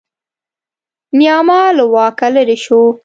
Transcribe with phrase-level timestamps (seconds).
[1.17, 2.81] نیاما له واکه لرې شو.